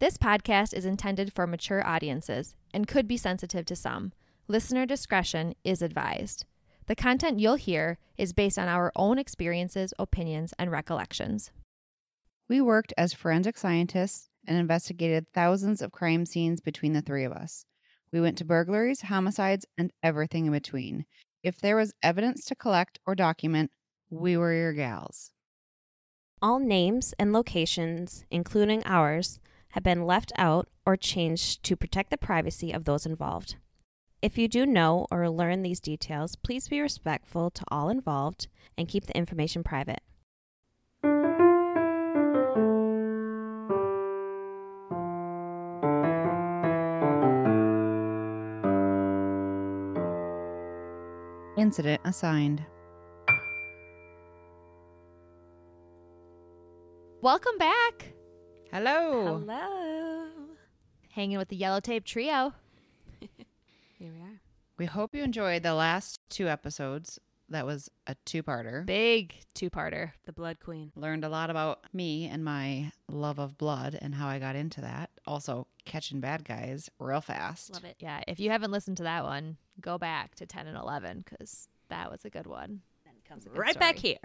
[0.00, 4.14] This podcast is intended for mature audiences and could be sensitive to some.
[4.48, 6.46] Listener discretion is advised.
[6.86, 11.50] The content you'll hear is based on our own experiences, opinions, and recollections.
[12.48, 17.32] We worked as forensic scientists and investigated thousands of crime scenes between the three of
[17.32, 17.66] us.
[18.10, 21.04] We went to burglaries, homicides, and everything in between.
[21.42, 23.70] If there was evidence to collect or document,
[24.08, 25.32] we were your gals.
[26.40, 29.40] All names and locations, including ours,
[29.70, 33.56] have been left out or changed to protect the privacy of those involved.
[34.22, 38.88] If you do know or learn these details, please be respectful to all involved and
[38.88, 40.00] keep the information private.
[51.56, 52.64] Incident assigned.
[57.22, 58.14] Welcome back.
[58.72, 59.38] Hello.
[59.38, 60.28] Hello.
[61.10, 62.54] Hanging with the yellow tape trio.
[63.18, 64.40] Here we are.
[64.78, 67.18] We hope you enjoyed the last two episodes.
[67.48, 68.86] That was a two parter.
[68.86, 70.12] Big two parter.
[70.24, 70.92] The Blood Queen.
[70.94, 74.82] Learned a lot about me and my love of blood and how I got into
[74.82, 75.10] that.
[75.26, 77.72] Also, catching bad guys real fast.
[77.74, 77.96] Love it.
[77.98, 81.66] Yeah, if you haven't listened to that one, go back to 10 and 11 because
[81.88, 82.82] that was a good one.
[83.04, 84.18] Then comes a good right back here.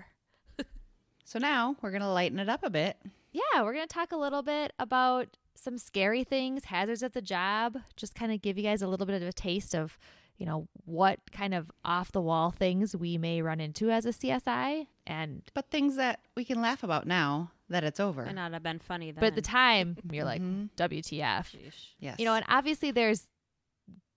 [1.25, 2.97] So now we're going to lighten it up a bit.
[3.33, 7.21] Yeah, we're going to talk a little bit about some scary things, hazards at the
[7.21, 9.97] job, just kind of give you guys a little bit of a taste of,
[10.37, 14.09] you know, what kind of off the wall things we may run into as a
[14.13, 14.87] CSI.
[15.07, 18.25] And, But things that we can laugh about now that it's over.
[18.25, 19.19] Might not have been funny then.
[19.21, 20.69] but at the time, you're like, Mhm.
[20.75, 21.51] WTF.
[21.51, 21.93] Sheesh.
[21.99, 22.19] Yes.
[22.19, 23.25] You know, and obviously there's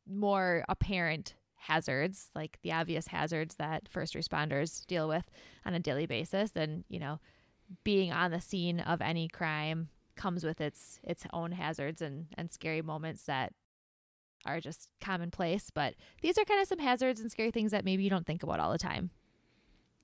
[0.06, 5.30] more apparent hazards, like the obvious hazards that first responders deal with
[5.66, 6.52] on a daily basis.
[6.56, 7.20] And, you know,
[7.84, 12.52] being on the scene of any crime comes with its its own hazards and, and
[12.52, 13.52] scary moments that
[14.46, 15.70] are just commonplace.
[15.70, 18.42] But these are kind of some hazards and scary things that maybe you don't think
[18.42, 19.10] about all the time.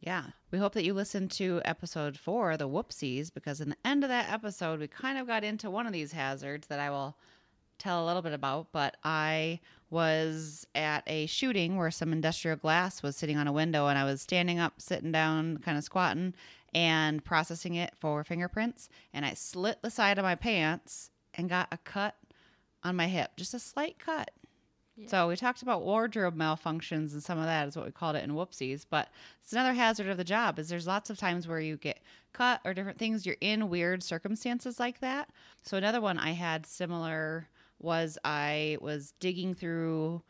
[0.00, 0.24] Yeah.
[0.50, 4.10] We hope that you listened to episode four, the whoopsies, because in the end of
[4.10, 7.16] that episode, we kind of got into one of these hazards that I will
[7.78, 8.68] tell a little bit about.
[8.72, 13.86] But I was at a shooting where some industrial glass was sitting on a window,
[13.86, 16.34] and I was standing up, sitting down, kind of squatting,
[16.74, 18.88] and processing it for fingerprints.
[19.12, 22.16] And I slit the side of my pants and got a cut
[22.82, 24.30] on my hip, just a slight cut.
[25.06, 28.22] So we talked about wardrobe malfunctions and some of that is what we called it
[28.22, 28.86] in whoopsies.
[28.88, 29.08] But
[29.42, 31.98] it's another hazard of the job is there's lots of times where you get
[32.32, 33.26] cut or different things.
[33.26, 35.30] You're in weird circumstances like that.
[35.62, 37.48] So another one I had similar
[37.84, 40.22] was I was digging through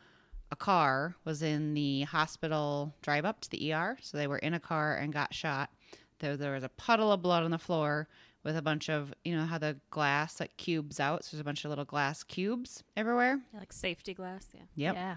[0.51, 3.97] a car, was in the hospital drive up to the ER.
[4.03, 5.71] So they were in a car and got shot.
[6.19, 8.09] There, there was a puddle of blood on the floor
[8.45, 11.25] with a bunch of, you know, how the glass like cubes out.
[11.25, 13.41] So there's a bunch of little glass cubes everywhere.
[13.53, 14.47] Yeah, like safety glass.
[14.53, 14.63] Yeah.
[14.77, 14.95] Yep.
[14.95, 15.17] Yeah.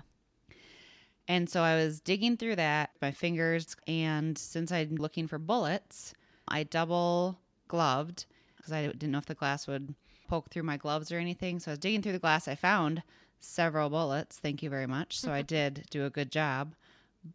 [1.27, 6.13] And so I was digging through that, my fingers, and since I'm looking for bullets,
[6.47, 7.37] I double
[7.67, 8.25] gloved
[8.55, 9.93] because I didn't know if the glass would
[10.27, 11.59] poke through my gloves or anything.
[11.59, 12.47] So I was digging through the glass.
[12.47, 13.03] I found
[13.39, 14.37] several bullets.
[14.37, 15.19] Thank you very much.
[15.19, 16.73] So I did do a good job.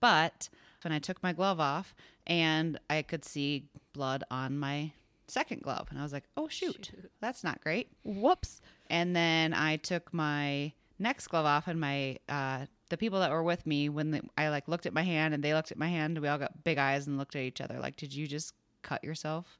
[0.00, 0.48] But
[0.82, 1.94] when I took my glove off
[2.26, 4.92] and I could see blood on my
[5.28, 7.10] second glove, and I was like, oh, shoot, Shoot.
[7.20, 7.88] that's not great.
[8.04, 8.60] Whoops.
[8.90, 13.42] And then I took my next glove off, and my uh, the people that were
[13.42, 15.88] with me when the, I like looked at my hand and they looked at my
[15.88, 18.52] hand, we all got big eyes and looked at each other like, "Did you just
[18.82, 19.58] cut yourself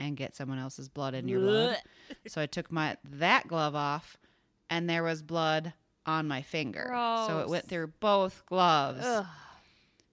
[0.00, 1.76] and get someone else's blood in your blood?"
[2.26, 4.16] so I took my that glove off,
[4.68, 5.72] and there was blood
[6.06, 6.88] on my finger.
[7.28, 9.04] So it went through both gloves.
[9.04, 9.26] Ugh.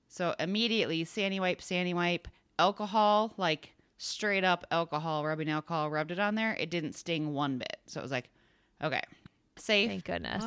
[0.09, 2.27] So immediately, Sani-Wipe, sandy wipe,
[2.57, 6.55] alcohol, like straight up alcohol, rubbing alcohol, rubbed it on there.
[6.55, 7.77] It didn't sting one bit.
[7.85, 8.29] So it was like,
[8.83, 9.01] okay,
[9.57, 10.43] safe, Thank goodness.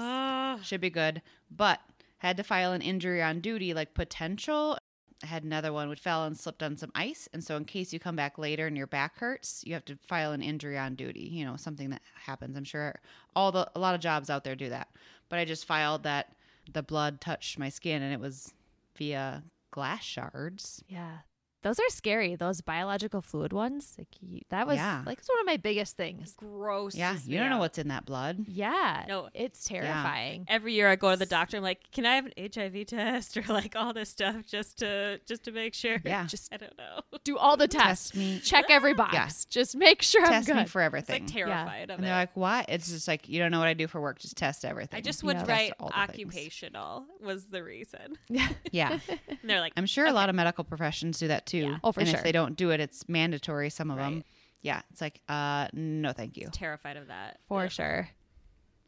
[0.65, 1.23] Should be good.
[1.51, 1.81] But
[2.19, 4.79] had to file an injury on duty, like potential.
[5.23, 7.29] I had another one which fell and slipped on some ice.
[7.33, 9.99] And so, in case you come back later and your back hurts, you have to
[10.07, 11.29] file an injury on duty.
[11.33, 12.57] You know, something that happens.
[12.57, 13.01] I'm sure
[13.37, 14.89] all the a lot of jobs out there do that.
[15.29, 16.33] But I just filed that
[16.73, 18.53] the blood touched my skin and it was
[18.97, 20.83] via glass shards.
[20.89, 21.19] Yeah.
[21.63, 22.37] Those are scary.
[22.37, 23.95] Those biological fluid ones.
[23.99, 25.03] Like you, that was Yeah.
[25.05, 26.35] like it's one of my biggest things.
[26.39, 26.95] Gross.
[26.95, 28.45] Yeah, you don't know what's in that blood.
[28.49, 29.05] Yeah.
[29.09, 29.29] No.
[29.35, 30.47] it's terrifying.
[30.49, 31.57] Every year I go to the doctor.
[31.59, 35.21] I'm like, can I have an HIV test or like all this stuff just to
[35.27, 35.99] just to make sure?
[36.05, 36.27] Yeah.
[36.31, 37.01] Just I don't know.
[37.25, 38.11] Do all the tests.
[38.11, 39.13] Test me, Check every box.
[39.15, 39.29] Yeah.
[39.51, 40.71] Just make sure I'm test me good.
[40.71, 41.25] for It's everything.
[41.25, 42.09] like terrified of and it.
[42.09, 44.19] they're like, "What?" It's just like you don't know what I do for work.
[44.19, 44.97] Just test everything.
[44.97, 46.09] I just would know, test write all the things.
[46.11, 48.17] occupational was the reason.
[48.73, 51.59] Yeah, And they're like, I'm sure a lot of medical professions do that too.
[51.59, 51.79] Yeah.
[51.83, 52.19] Oh, for and sure.
[52.19, 53.71] if they don't do it, it's mandatory.
[53.71, 54.25] Some of them.
[54.63, 56.49] Yeah, it's like, uh, no, thank you.
[56.53, 57.41] Terrified of that.
[57.49, 58.09] For Ugh, sure.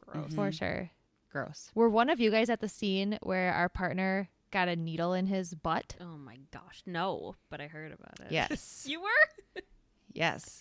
[0.06, 0.34] Gross.
[0.34, 0.90] For sure.
[1.30, 1.70] Gross.
[1.74, 5.26] Were one of you guys at the scene where our partner got a needle in
[5.26, 5.96] his butt?
[6.00, 7.36] Oh my gosh, no!
[7.48, 8.30] But I heard about it.
[8.30, 8.84] Yes.
[8.88, 9.62] you were.
[10.12, 10.58] Yes.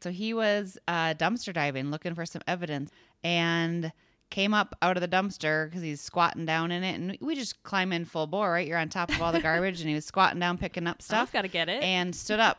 [0.00, 2.90] so he was uh, dumpster diving, looking for some evidence,
[3.24, 3.92] and
[4.30, 6.94] came up out of the dumpster because he's squatting down in it.
[6.94, 8.66] And we just climb in full bore, right?
[8.66, 11.28] You're on top of all the garbage, and he was squatting down, picking up Stuff
[11.28, 11.82] stuff, got to get it.
[11.82, 12.58] and stood up.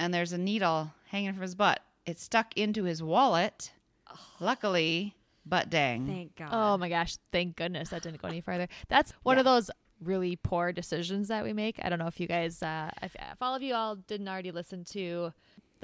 [0.00, 1.80] And there's a needle hanging from his butt.
[2.06, 3.70] It stuck into his wallet.
[4.40, 5.14] Luckily,
[5.46, 6.06] but dang.
[6.06, 6.48] Thank God.
[6.52, 8.68] Oh my gosh, thank goodness that didn't go any further.
[8.88, 9.40] That's one Yeah.
[9.40, 9.70] of those
[10.02, 11.78] really poor decisions that we make.
[11.82, 14.50] I don't know if you guys, uh, if, if all of you all didn't already
[14.50, 15.32] listen to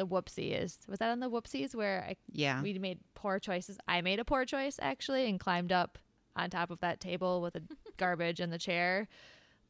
[0.00, 0.88] the whoopsies.
[0.88, 2.62] Was that on the whoopsies where I, yeah.
[2.62, 3.76] we made poor choices?
[3.86, 5.98] I made a poor choice actually and climbed up
[6.34, 7.62] on top of that table with the
[7.98, 9.08] garbage and the chair.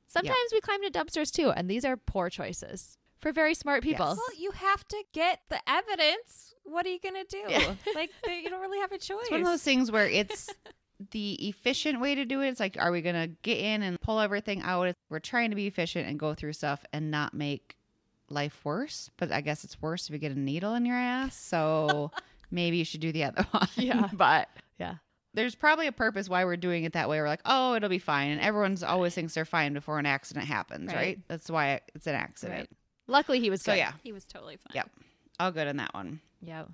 [0.06, 4.06] Sometimes we climb to dumpsters too, and these are poor choices for very smart people.
[4.06, 4.16] Yes.
[4.16, 6.54] Well, you have to get the evidence.
[6.64, 7.42] What are you gonna do?
[7.48, 7.74] Yeah.
[7.94, 9.22] like th- you don't really have a choice.
[9.22, 10.48] It's one of those things where it's
[11.10, 12.48] the efficient way to do it.
[12.48, 14.94] It's like, are we going to get in and pull everything out?
[15.08, 17.76] We're trying to be efficient and go through stuff and not make
[18.30, 19.10] life worse.
[19.16, 21.36] But I guess it's worse if you get a needle in your ass.
[21.36, 22.10] So
[22.50, 23.68] maybe you should do the other one.
[23.76, 24.08] Yeah.
[24.12, 24.48] but
[24.78, 24.94] Yeah.
[25.34, 27.20] there's probably a purpose why we're doing it that way.
[27.20, 28.30] We're like, oh, it'll be fine.
[28.30, 30.96] And everyone's always thinks they're fine before an accident happens, right?
[30.96, 31.18] Right.
[31.28, 32.58] That's why it's an accident.
[32.60, 32.70] Right.
[33.06, 33.78] Luckily, he was So good.
[33.78, 34.72] yeah, He was totally fine.
[34.74, 34.90] Yep.
[35.40, 36.20] all good in that one.
[36.42, 36.64] Yeah.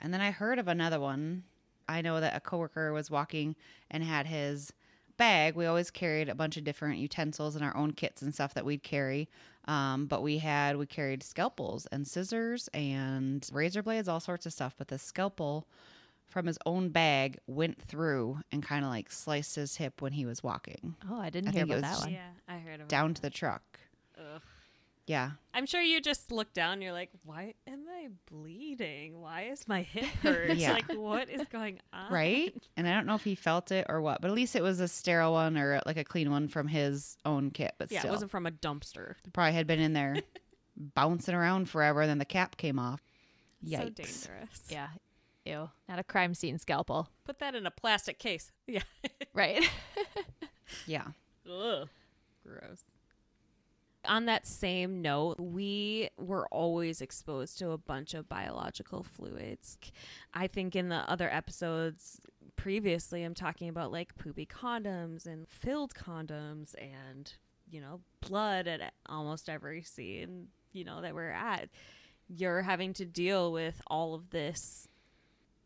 [0.00, 1.44] And then I heard of another one.
[1.88, 3.56] I know that a coworker was walking
[3.90, 4.72] and had his
[5.16, 5.54] bag.
[5.56, 8.64] We always carried a bunch of different utensils and our own kits and stuff that
[8.64, 9.28] we'd carry.
[9.66, 14.52] Um, but we had we carried scalpels and scissors and razor blades, all sorts of
[14.52, 14.74] stuff.
[14.78, 15.66] But the scalpel
[16.26, 20.24] from his own bag went through and kind of like sliced his hip when he
[20.24, 22.14] was walking Oh, I didn't I hear think it about was that one.
[22.14, 23.62] Yeah, I heard of down to the truck.
[24.18, 24.40] Ugh.
[25.10, 26.80] Yeah, I'm sure you just look down.
[26.80, 29.20] You're like, why am I bleeding?
[29.20, 30.56] Why is my hip hurt?
[30.56, 30.72] Yeah.
[30.72, 32.12] Like, what is going on?
[32.12, 32.54] right.
[32.76, 34.78] And I don't know if he felt it or what, but at least it was
[34.78, 37.72] a sterile one or like a clean one from his own kit.
[37.78, 39.14] But Yeah, still, it wasn't from a dumpster.
[39.32, 40.16] probably had been in there
[40.94, 42.02] bouncing around forever.
[42.02, 43.02] And then the cap came off.
[43.66, 43.76] Yikes.
[43.78, 44.62] So dangerous.
[44.68, 44.88] Yeah.
[45.44, 45.68] Ew.
[45.88, 47.08] Not a crime scene scalpel.
[47.24, 48.52] Put that in a plastic case.
[48.68, 48.82] Yeah.
[49.34, 49.68] Right.
[50.86, 51.06] Yeah.
[51.50, 51.88] Ugh.
[52.46, 52.82] Gross.
[54.06, 59.76] On that same note, we were always exposed to a bunch of biological fluids.
[60.32, 62.22] I think in the other episodes
[62.56, 67.30] previously, I'm talking about like poopy condoms and filled condoms and,
[67.70, 71.68] you know, blood at almost every scene, you know, that we're at.
[72.28, 74.88] You're having to deal with all of this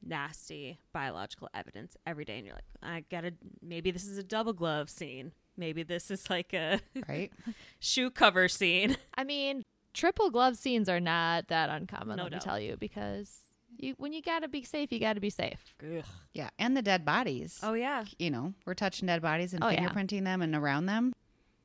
[0.07, 3.33] nasty biological evidence every day and you're like i gotta
[3.63, 7.33] maybe this is a double glove scene maybe this is like a Right.
[7.81, 9.63] shoe cover scene I mean,
[9.93, 13.31] triple glove scenes are not that uncommon, No let me tell you, because
[13.79, 15.75] you when you gotta be safe, you gotta be safe.
[16.33, 16.51] Yeah.
[16.59, 17.59] And the dead bodies.
[17.63, 19.89] oh yeah You know, we're touching dead bodies and Oh, yeah.
[19.89, 21.13] fingerprinting them and around them.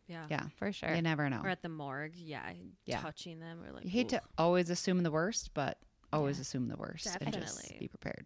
[0.08, 0.44] yeah Yeah.
[0.58, 0.94] For sure.
[0.96, 1.42] You never know.
[1.44, 2.52] or at the morgue yeah,
[2.86, 3.00] Yeah.
[3.02, 5.78] touching them or like You hate to always assume the worst, but
[6.12, 6.42] always Yeah.
[6.42, 8.26] assume the worst and just be prepared.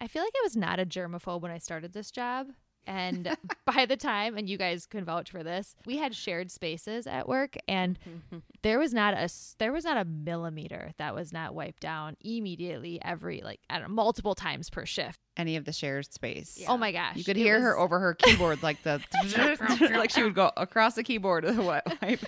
[0.00, 2.48] I feel like I was not a germaphobe when I started this job.
[2.86, 3.36] And
[3.66, 7.28] by the time, and you guys can vouch for this, we had shared spaces at
[7.28, 7.98] work, and
[8.62, 9.28] there was not a
[9.58, 13.88] there was not a millimeter that was not wiped down immediately every like I don't
[13.88, 15.20] know multiple times per shift.
[15.36, 16.58] Any of the shared space.
[16.60, 16.70] Yeah.
[16.70, 19.00] Oh my gosh, You could hear her over her keyboard like the
[19.96, 22.20] like she would go across the keyboard with a wet wipe.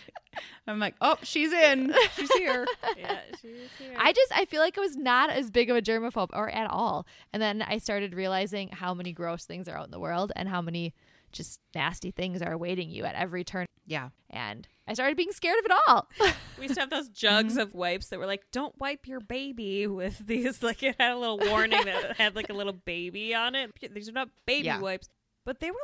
[0.67, 1.95] I'm like, oh, she's in.
[2.17, 2.67] She's here.
[2.97, 3.97] yeah she's here.
[3.99, 6.71] I just I feel like I was not as big of a germaphobe or at
[6.71, 7.07] all.
[7.33, 10.49] And then I started realizing how many gross things are out in the world and
[10.49, 10.95] how many
[11.33, 13.67] just nasty things are awaiting you at every turn.
[13.87, 14.11] Yeah.
[14.31, 16.09] And I started being scared of it all.
[16.59, 17.63] we used to have those jugs mm-hmm.
[17.63, 21.19] of wipes that were like don't wipe your baby with these like it had a
[21.19, 24.81] little warning that had like a little baby on it these are not baby Yeah.
[24.81, 25.09] wipes
[25.45, 25.77] but they were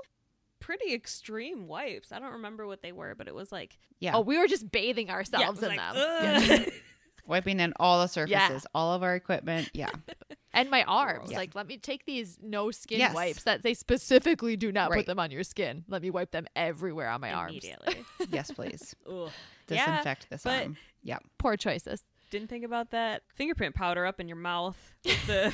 [0.61, 4.12] pretty extreme wipes i don't remember what they were but it was like Yeah.
[4.17, 6.62] oh, we were just bathing ourselves was in like, them.
[6.67, 6.73] "Ugh."
[7.27, 8.59] Wiping in all the surfaces, Yeah.
[8.75, 9.71] all of our equipment.
[9.75, 9.91] Yeah.
[10.55, 11.27] And my arms.
[11.29, 11.37] Gross.
[11.37, 13.15] Like, let me take these no skin Yes.
[13.15, 15.00] wipes that they specifically do not Right.
[15.00, 15.85] put them on your skin.
[15.88, 17.50] Let me wipe them everywhere on my arms.
[17.53, 18.97] immediately yes, please.
[19.07, 19.31] Ugh.
[19.69, 20.77] Yeah, Disinfect this but- arm.
[21.05, 21.19] Yeah.
[21.38, 22.03] Poor choices.
[22.31, 25.53] didn't think about that fingerprint powder up in your mouth with the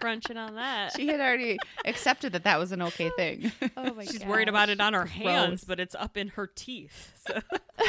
[0.00, 3.52] crunching on that She had already accepted that that was an okay thing.
[3.76, 5.64] Oh my She's worried about it on her hands, Gross.
[5.64, 7.12] but it's up in her teeth.
[7.26, 7.40] So,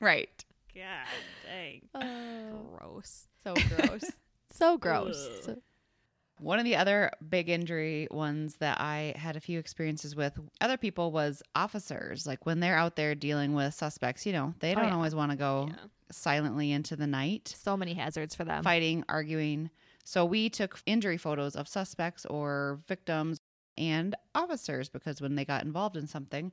[0.00, 0.44] right.
[0.74, 0.84] God
[1.46, 3.26] dang, Oh, gross.
[3.44, 4.04] so gross.
[4.52, 5.28] so gross.
[5.48, 5.58] Ugh.
[6.38, 10.76] One of the other big injury ones that I had a few experiences with other
[10.76, 12.26] people was officers.
[12.26, 14.94] Like when they're out there dealing with suspects, you know, they Oh, don't yeah.
[14.94, 15.76] always want to go Yeah.
[16.10, 18.64] silently into the night, So many hazards for them.
[18.64, 19.70] fighting, arguing.
[20.04, 23.38] So we took injury photos of suspects or victims
[23.78, 26.52] and officers because when they got involved in something,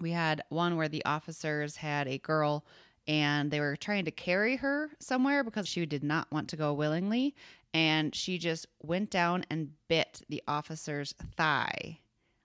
[0.00, 2.64] we had one where the officers had a girl
[3.08, 6.72] and they were trying to carry her somewhere because she did not want to go
[6.72, 7.34] willingly
[7.74, 11.98] and she just went down and bit the officer's thigh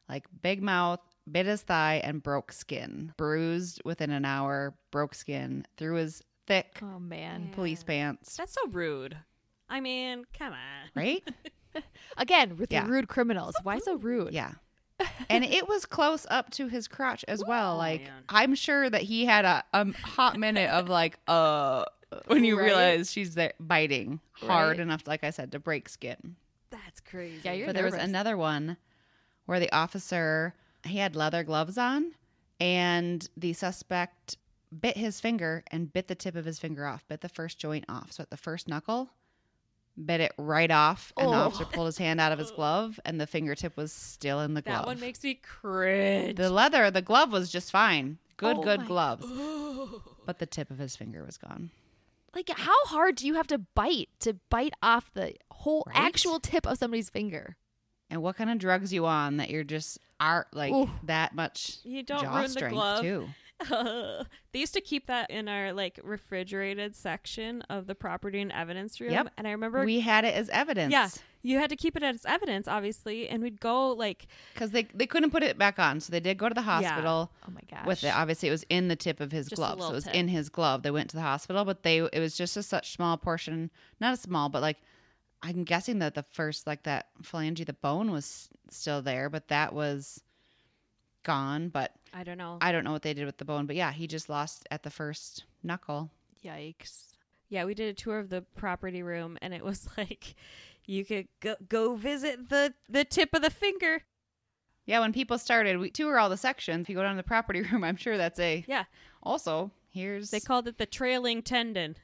[0.09, 0.99] like big mouth
[1.31, 6.79] bit his thigh and broke skin bruised within an hour broke skin through his thick
[6.81, 7.49] Oh man.
[7.53, 9.17] police pants That's so rude.
[9.69, 10.89] I mean, come on.
[10.95, 11.23] right
[12.17, 12.83] Again, with Yeah.
[12.85, 13.55] the rude criminals.
[13.63, 14.33] Why so rude?
[14.33, 14.53] yeah
[15.29, 18.23] and it was close up to his crotch as well Oh, like man.
[18.29, 21.85] i'm sure that he had a, a hot minute of like uh
[22.25, 22.65] when you Right.
[22.65, 24.79] realize she's there biting hard Right.
[24.79, 26.35] enough like i said to break skin
[26.71, 27.41] That's crazy.
[27.43, 28.77] Yeah, you're but there was another one
[29.45, 32.13] where the officer he had leather gloves on
[32.59, 34.37] and the suspect
[34.81, 37.85] bit his finger and bit the tip of his finger off bit the first joint
[37.87, 39.11] off so at the first knuckle
[40.05, 41.41] bit it right off and the Oh.
[41.41, 44.61] officer pulled his hand out of his glove and the fingertip was still in the
[44.61, 46.37] glove that one makes me cringe.
[46.37, 49.25] the leather the glove was just fine good Oh good my- gloves
[50.25, 51.71] but the tip of his finger was gone
[52.35, 55.95] Like how hard do you have to bite to bite off the whole Right?
[55.97, 57.55] actual tip of somebody's finger?
[58.09, 60.89] and what kind of drugs you on that you're just are like Ooh.
[61.03, 63.01] that much You don't jaw ruin the glove.
[63.01, 63.27] too
[64.51, 68.99] they used to keep that in our like refrigerated section of the property and evidence
[69.01, 69.11] room.
[69.11, 69.33] Yep.
[69.37, 71.09] And I remember we had it as evidence Yeah.
[71.41, 75.07] you had to keep it as evidence, obviously, and we'd go like because they they
[75.07, 77.85] couldn't put it back on, so they did go to the hospital Oh my gosh.
[77.87, 78.15] with it.
[78.15, 80.13] Obviously, it was in the tip of his Just glove, so it was tip.
[80.15, 80.83] in his glove.
[80.83, 84.13] They went to the hospital, but they it was just a such small portion, not
[84.13, 84.77] a small, but like
[85.41, 89.73] I'm guessing that the first like that phalange, the bone was still there, but that
[89.73, 90.21] was
[91.23, 91.69] gone.
[91.69, 92.57] But I don't know.
[92.61, 93.65] I don't know what they did with the bone.
[93.65, 96.09] But yeah, he just lost at the first knuckle.
[96.43, 97.13] Yikes.
[97.49, 100.35] yeah, we did a tour of the property room, and it was like
[100.85, 104.03] you could go, go visit the the tip of the finger.
[104.85, 106.83] Yeah, when people started, we tour all the sections.
[106.83, 108.85] If you go down to the property room, I'm sure that's a Yeah,
[109.21, 111.95] also here's they called it the trailing tendon.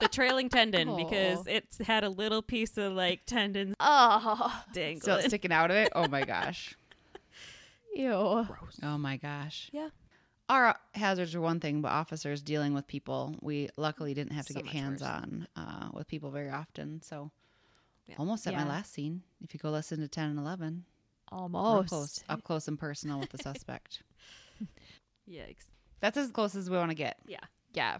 [0.00, 1.50] the trailing tendon because Aw.
[1.50, 5.00] it had a little piece of like tendon Oh, dangling.
[5.00, 5.92] still sticking out of it.
[5.94, 6.74] Oh my gosh.
[7.94, 8.46] Ew.
[8.82, 9.68] Oh my gosh.
[9.72, 9.88] Yeah.
[10.48, 14.52] Our hazards are one thing, but officers dealing with people, we luckily didn't have to
[14.52, 15.10] So get hands worse.
[15.10, 17.02] on uh, with people very often.
[17.02, 17.30] So
[18.08, 18.16] Yeah.
[18.18, 19.22] almost at my last scene.
[19.42, 20.84] If you go listen to 10 and 11,
[21.30, 21.88] Almost.
[21.88, 24.02] close, up close and personal with the suspect.
[25.30, 25.66] Yikes.
[26.00, 27.18] That's as close as we want to get.
[27.26, 27.38] Yeah,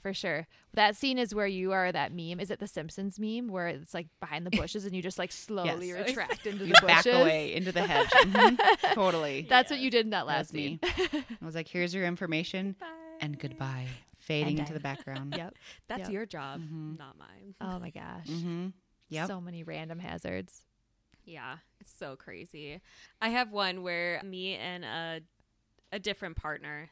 [0.02, 0.46] for sure.
[0.74, 2.40] That scene is where you are that meme.
[2.40, 5.32] Is it the Simpsons meme where it's like behind the bushes and you just like
[5.32, 6.08] slowly Yes.
[6.08, 6.80] retract into the bushes?
[6.80, 7.20] You the back bushes?
[7.20, 8.08] away into the hedge.
[8.10, 8.58] Mhm.
[8.94, 9.46] Totally.
[9.48, 10.78] That's what you did in that That last was me.
[10.96, 11.24] scene.
[11.40, 12.76] I was like, here's your information
[13.20, 13.86] and goodbye.
[14.18, 15.34] Fading And into the background.
[15.38, 15.54] yep.
[15.88, 16.10] That's Yep.
[16.10, 16.98] your job, Mhm.
[16.98, 17.54] not mine.
[17.60, 18.26] Oh my gosh.
[18.28, 18.68] Mm-hmm.
[19.08, 19.26] Yep.
[19.26, 20.62] So many random hazards.
[21.24, 22.80] Yeah, it's so crazy.
[23.20, 25.20] I have one where me and a
[25.92, 26.90] a different partner,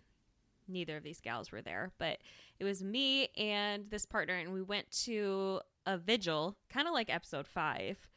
[0.67, 2.19] neither of these gals were there, but
[2.59, 7.09] it was me and this partner and we went to a vigil, kind of like
[7.13, 8.09] episode 5.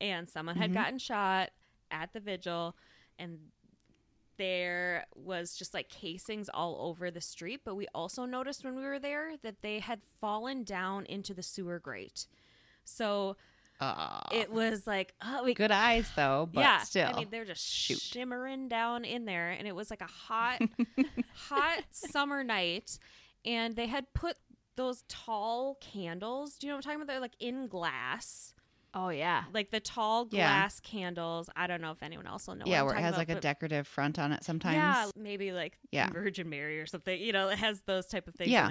[0.00, 0.74] And someone had Mhm.
[0.74, 1.50] gotten shot
[1.90, 2.76] at the vigil
[3.18, 3.50] and
[4.36, 8.82] there was just like casings all over the street, but we also noticed when we
[8.82, 12.26] were there that they had fallen down into the sewer grate.
[12.84, 13.36] So
[13.80, 17.08] Uh, it was like, oh, we good eyes though, but yeah, still.
[17.08, 18.00] I mean, they're just Shoot.
[18.00, 20.60] shimmering down in there, and it was like a hot,
[21.34, 22.98] hot summer night,
[23.48, 24.36] and they had put
[24.76, 26.56] those tall candles.
[26.56, 27.12] Do you know what I'm talking about?
[27.12, 28.54] They're like in glass,
[28.94, 29.44] Oh yeah.
[29.52, 30.46] like the tall Yeah.
[30.46, 31.50] glass candles.
[31.56, 32.64] I don't know if anyone else will know.
[32.66, 34.76] yeah, where it has talking like a decorative front on it sometimes.
[34.76, 36.10] Yeah, maybe like Yeah.
[36.10, 37.20] Virgin Mary or something.
[37.20, 38.50] You know, it has those type of things.
[38.50, 38.66] Yeah.
[38.66, 38.70] in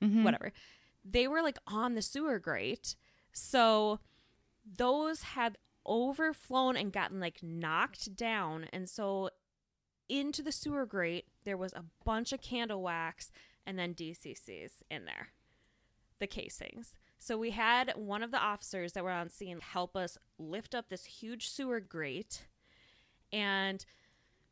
[0.00, 0.08] there.
[0.08, 0.24] Mhm.
[0.24, 0.52] whatever.
[1.04, 2.96] They were like on the sewer grate.
[3.32, 4.00] So
[4.64, 8.64] those had overflown and gotten like knocked down.
[8.72, 9.30] And so
[10.08, 13.30] into the sewer grate, there was a bunch of candle wax
[13.66, 15.28] and then DCCs in there,
[16.18, 16.96] the casings.
[17.18, 20.88] So we had one of the officers that were on scene help us lift up
[20.88, 22.46] this huge sewer grate.
[23.32, 23.84] And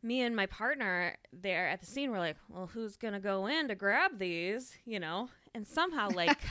[0.02, 3.46] me and my partner there at the scene were like, well, who's going to go
[3.46, 4.72] in to grab these?
[4.84, 5.28] You know?
[5.54, 6.38] And somehow, like,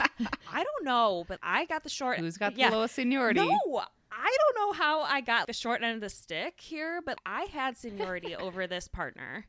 [0.52, 2.18] I don't know, but I got the short.
[2.18, 3.40] Who's got the lowest seniority?
[3.40, 7.18] No, I don't know how I got the short end of the stick here, but
[7.26, 9.46] I had seniority over this partner.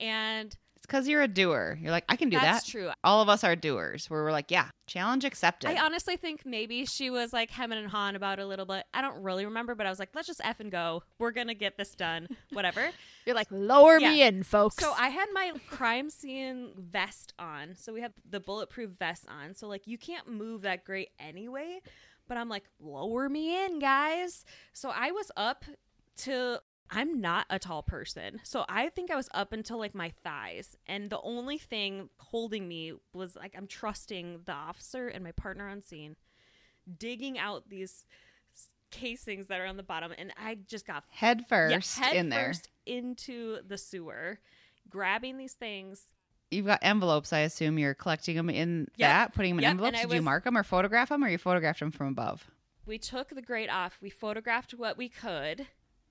[0.00, 1.78] And It's because you're a doer.
[1.80, 2.52] You're like, I can do That's that.
[2.52, 2.90] That's true.
[3.02, 4.10] All of us are doers.
[4.10, 5.70] Where we're like, yeah, challenge accepted.
[5.70, 8.84] I honestly think maybe she was like hemming and hawing about it a little bit.
[8.92, 11.02] I don't really remember, but I was like, let's just F and go.
[11.18, 12.28] We're going to get this done.
[12.52, 12.90] Whatever.
[13.26, 14.76] You're like, lower me in, folks.
[14.76, 17.74] so I had my crime scene vest on.
[17.74, 19.54] So we have the bulletproof vest on.
[19.54, 21.80] So, like, you can't move that great anyway.
[22.28, 24.44] But I'm like, lower me in, guys.
[24.72, 25.64] So I was up
[26.18, 26.60] to.
[26.90, 28.40] I'm not a tall person.
[28.44, 30.76] So I think I was up until like my thighs.
[30.86, 35.68] And the only thing holding me was like, I'm trusting the officer and my partner
[35.68, 36.16] on scene
[36.98, 38.06] digging out these
[38.90, 40.12] casings that are on the bottom.
[40.16, 42.48] And I just got head yeah, first head in there.
[42.48, 44.38] first into the sewer,
[44.88, 46.02] grabbing these things.
[46.50, 47.32] You've got envelopes.
[47.32, 49.08] I assume you're collecting them in Yep.
[49.10, 50.00] that, putting them in Yep, envelopes.
[50.00, 52.46] Did you mark them or photograph them, or you photographed them from above?
[52.86, 53.98] We took the grate off.
[54.00, 55.66] We photographed what we could,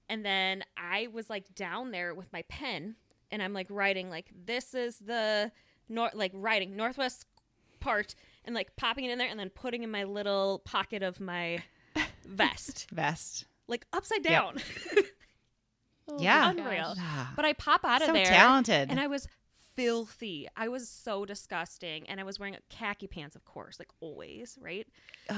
[0.09, 2.95] and then I was like down there with my pen,
[3.31, 5.51] and I'm like writing like this is the
[5.89, 7.25] north like writing northwest
[7.79, 11.19] part, and like popping it in there, and then putting in my little pocket of
[11.19, 11.63] my
[12.27, 13.45] vest, Vest.
[13.67, 14.31] like upside Yep.
[14.31, 14.57] down.
[16.07, 16.51] Oh Yeah.
[16.51, 16.93] Unreal.
[16.99, 18.91] Ah, but I pop out of so there, talented.
[18.91, 19.27] and I was
[19.75, 20.47] filthy.
[20.55, 24.85] I was so disgusting, and I was wearing khaki pants, of course, like always, right?
[25.29, 25.33] Uh,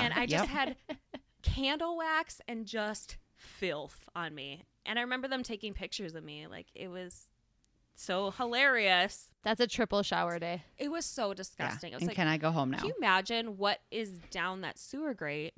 [0.00, 0.48] and I just yep.
[0.48, 0.76] had
[1.42, 4.64] candle wax and just filth on me.
[4.84, 6.46] And I remember them taking pictures of me.
[6.46, 7.26] Like it was
[7.94, 9.30] so hilarious.
[9.42, 10.62] That's a triple shower day.
[10.78, 11.34] It was so Yeah.
[11.34, 11.92] disgusting.
[11.92, 12.78] It was And like, can I go home now?
[12.78, 15.54] can you imagine what is down that sewer grate?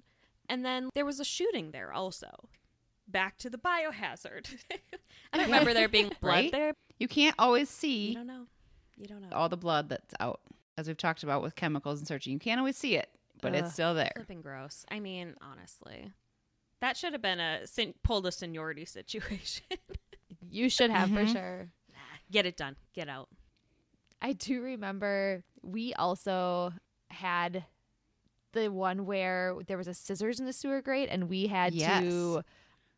[0.49, 2.49] And then there was a shooting there also.
[3.07, 4.47] Back to the biohazard.
[5.33, 6.52] I remember there being blood Right?
[6.52, 6.75] there.
[6.99, 8.47] You can't always You see don't know.
[8.97, 9.28] You don't know.
[9.37, 10.40] all the blood that's out,
[10.76, 12.33] as we've talked about with chemicals and searching.
[12.33, 13.09] You can't always see it,
[13.40, 14.12] but it's still there.
[14.16, 14.85] Flipping gross.
[14.90, 16.11] I mean, honestly,
[16.81, 19.65] that should have been a sen- pulled a seniority situation.
[20.51, 21.15] You should have Mhm.
[21.15, 21.69] for sure.
[22.31, 22.77] Get it done.
[22.95, 23.29] Get out.
[24.21, 26.73] I do remember we also
[27.11, 27.65] had
[28.53, 32.03] the one where there was a scissors in the sewer grate and we had Yes.
[32.03, 32.43] to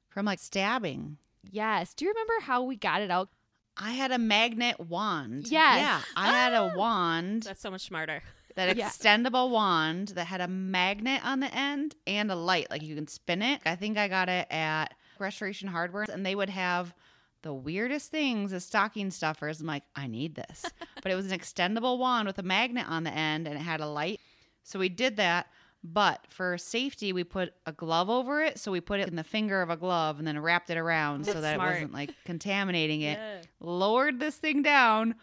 [0.09, 1.19] From like stabbing.
[1.51, 1.95] Yes.
[1.95, 3.29] Do you remember how we got it out?
[3.77, 5.47] I had a magnet wand.
[5.49, 5.81] Yes.
[5.81, 6.03] Yeah.
[6.17, 8.23] I had a wand, That's so much smarter.
[8.67, 8.89] That Yeah.
[8.89, 12.71] extendable wand that had a magnet on the end and a light.
[12.71, 13.61] Like you can spin it.
[13.65, 16.95] I think I got it at Restoration Hardware, and they would have
[17.43, 19.61] the weirdest things as stocking stuffers.
[19.61, 20.65] I'm like, I need this.
[21.03, 23.81] but it was an extendable wand with a magnet on the end and it had
[23.81, 24.21] a light.
[24.63, 25.47] So we did that.
[25.83, 28.59] But for safety, we put a glove over it.
[28.59, 31.25] So we put it in the finger of a glove and then wrapped it around
[31.25, 31.71] so that smart.
[31.71, 33.41] it wasn't like contaminating it Yeah.
[33.61, 35.15] lowered this thing down,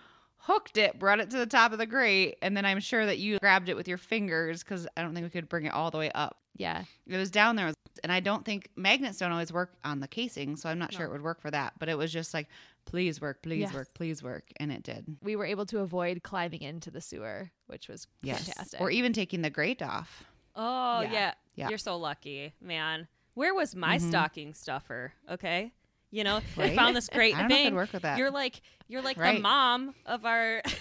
[0.47, 3.17] hooked it, brought it to the top of the grate, and then I'm sure that
[3.19, 5.91] you grabbed it with your fingers because I don't think we could bring it all
[5.91, 6.37] the way up.
[6.55, 6.85] Yeah.
[7.05, 10.55] It was down there, and I don't think magnets don't always work on the casing,
[10.55, 11.73] so I'm not sure it would work for that.
[11.79, 12.47] But it was just like,
[12.85, 13.73] please work, please Yes.
[13.73, 15.05] work, please work, and it did.
[15.21, 18.79] We were able to avoid climbing into the sewer, which was Yes, fantastic.
[18.79, 20.23] or even taking the grate off.
[20.55, 21.11] Oh Yeah.
[21.11, 21.33] yeah.
[21.55, 21.69] Yeah.
[21.69, 23.07] You're so lucky, man.
[23.33, 24.07] Where was my Mhm.
[24.09, 25.13] stocking stuffer?
[25.29, 25.73] Okay.
[26.11, 26.75] You know, I Right?
[26.75, 27.75] found this great I don't know if thing.
[27.75, 28.17] work with that.
[28.17, 30.61] You're like you're like the mom of our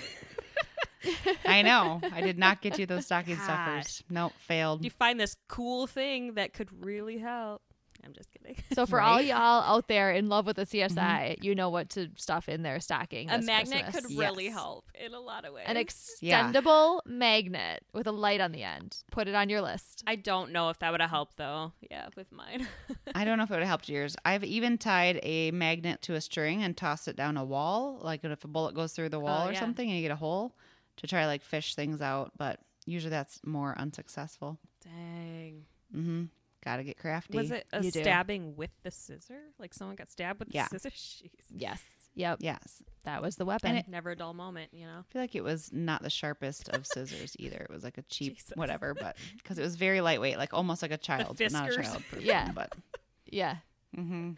[1.45, 2.01] I know.
[2.13, 3.45] I did not get you those stocking Gosh.
[3.45, 4.03] stuffers.
[4.11, 4.85] Nope, failed.
[4.85, 7.63] you find this cool thing that could really help.
[8.07, 8.57] I'm just kidding.
[8.73, 12.09] so for all y'all out there in love with the CSI, you know what to
[12.17, 13.29] stuff in their stocking.
[13.31, 14.07] A this magnet Christmas.
[14.07, 14.55] could really Yes.
[14.55, 15.65] help in a lot of ways.
[15.67, 15.77] An
[16.21, 16.51] Yeah.
[16.53, 18.97] extendable magnet with a light on the end.
[19.11, 20.05] Put it on your list.
[20.07, 21.73] I don't know if that would have helped though.
[21.91, 22.67] Yeah, with mine.
[23.15, 24.17] I don't know if it would have helped yours.
[24.25, 28.25] I've even tied a magnet to a string and tossed it down a wall, like
[28.25, 29.61] if a bullet goes through the wall Oh, or yeah.
[29.61, 30.57] something, and you get a hole
[30.99, 32.33] to try like fish things out.
[32.39, 34.59] But usually that's more unsuccessful.
[34.85, 35.65] Dang.
[35.95, 36.25] Mm-hmm.
[36.67, 37.39] Got to get crafty.
[37.39, 38.01] Was it a You do.
[38.03, 39.39] stabbing with the scissor?
[39.59, 40.67] Like someone got stabbed with Yeah.
[40.71, 41.23] the scissors?
[41.25, 41.31] Jeez.
[41.57, 41.81] Yes.
[42.17, 42.39] Yep.
[42.41, 42.83] Yes.
[43.05, 43.77] That was the weapon.
[43.77, 44.99] it- Never a dull moment, you know?
[44.99, 47.59] I feel like it was not the sharpest of scissors either.
[47.59, 48.53] It was like a cheap Jesus.
[48.57, 51.73] whatever, but because it was very lightweight, like almost like a child, but not a
[51.73, 51.85] Fiskars.
[51.85, 52.03] child.
[52.11, 52.51] Proof Yeah.
[52.53, 52.73] But
[53.27, 53.57] yeah.
[53.95, 54.33] hmm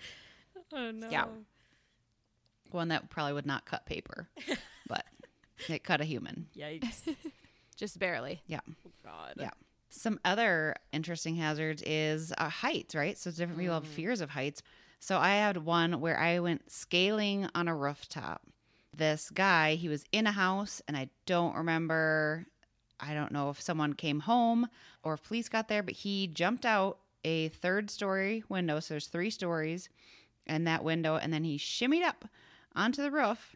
[0.74, 1.08] Oh no.
[1.08, 1.24] Yeah.
[2.70, 4.28] one that probably would not cut paper,
[4.86, 5.06] but
[5.68, 6.46] it cut a human.
[6.54, 7.16] Yikes.
[7.76, 8.42] Just barely.
[8.46, 8.60] Yeah.
[8.86, 9.32] Oh God.
[9.38, 9.50] Yeah.
[9.90, 13.16] Some other interesting hazards is uh, heights, right?
[13.16, 13.88] So different people have Mhm.
[13.88, 14.62] fears of heights.
[15.00, 18.42] So I had one where I went scaling on a rooftop.
[18.96, 22.46] This guy, he was in a house, and I don't remember.
[23.00, 24.68] I don't know if someone came home
[25.04, 28.80] or if police got there, but he jumped out a third story window.
[28.80, 29.88] So there's three stories
[30.46, 32.24] in that window, and then he shimmied up
[32.74, 33.54] onto the roof.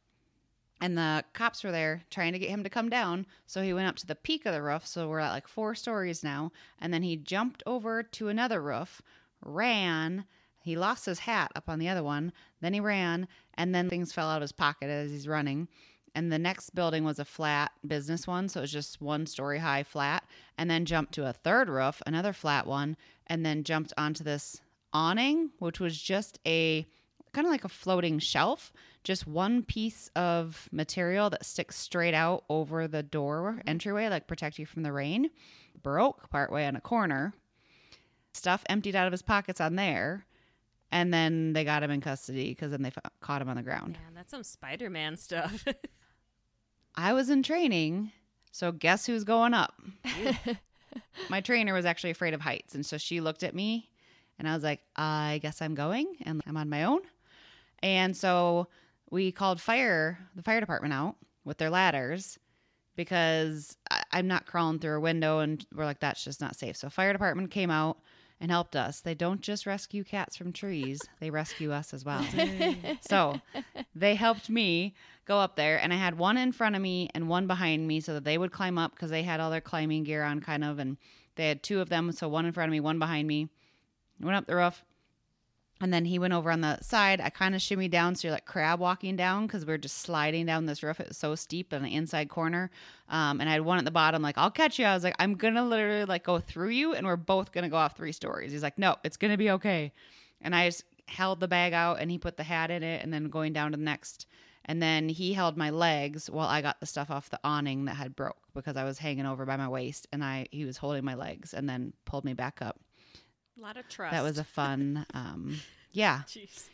[0.83, 3.25] And the cops were there trying to get him to come down.
[3.47, 4.85] So he went up to the peak of the roof.
[4.85, 6.51] So we're at like four stories now.
[6.81, 9.01] And then he jumped over to another roof,
[9.45, 10.25] ran.
[10.59, 12.33] He lost his hat up on the other one.
[12.61, 13.29] Then he ran.
[13.55, 15.69] And then things fell out of his pocket as he's running.
[16.15, 18.49] and the next building was a flat business one.
[18.49, 20.25] So it was just one story high flat,
[20.59, 24.61] and then jumped to a third roof, another flat one, and then jumped onto this
[24.93, 26.87] awning, which was just a
[27.33, 28.73] kind of like a floating shelf,
[29.05, 33.69] just one piece of material that sticks straight out over the door mm-hmm.
[33.69, 35.31] entryway, like protect you from the rain.
[35.83, 37.33] Broke partway on a corner.
[38.33, 40.25] Stuff emptied out of his pockets on there.
[40.91, 43.63] And then they got him in custody because then they f- caught him on the
[43.63, 43.95] ground.
[43.95, 45.65] Man, that's some Spider Man stuff.
[46.95, 48.13] I was in training,
[48.51, 49.81] so guess who's going up?
[51.31, 53.89] My trainer was actually afraid of heights, and so she looked at me,
[54.39, 57.01] and I was like, "I guess I'm going, and I'm on my own."
[57.83, 58.69] And so
[59.13, 62.39] we called fire, the fire department out with their ladders
[62.97, 66.77] because I, I'm not crawling through a window, and we're like, "That's just not safe."
[66.77, 67.99] So fire department came out
[68.41, 69.01] and helped us.
[69.01, 72.25] They don't just rescue cats from trees; they rescue us as well.
[73.03, 73.39] so
[73.95, 74.95] they helped me
[75.27, 78.01] go up there and i had one in front of me and one behind me
[78.01, 80.65] so that they would climb up because they had all their climbing gear on kind
[80.65, 80.97] of and
[81.37, 83.49] they had two of them so one in front of me one behind me
[84.21, 84.83] went up the roof
[85.83, 87.21] and then he went over on the side.
[87.21, 89.99] I kind of shimmied down so you're like crab walking down because we are just
[89.99, 91.01] sliding down this roof.
[91.01, 92.71] It was so steep in the inside corner.
[93.09, 94.87] Um, and i had one at the bottom like i'll catch you.
[94.87, 97.77] I was like i'm gonna literally like go through you and we're both gonna go
[97.77, 98.53] off three stories.
[98.53, 99.93] He's like no it's gonna be okay.
[100.41, 103.13] And i just held the bag out and he put the hat in it and
[103.13, 104.27] then going down to the next.
[104.65, 107.97] And then he held my legs while I got the stuff off the awning that
[107.97, 111.05] had broke because I was hanging over by my waist and I he was holding
[111.05, 112.79] my legs and then pulled me back up.
[113.59, 114.13] A lot of trust.
[114.13, 115.61] That was a fun um
[115.93, 116.23] yeah.
[116.27, 116.69] Jeez.